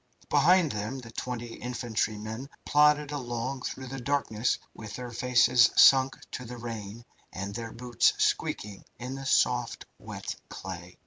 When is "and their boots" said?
7.31-8.11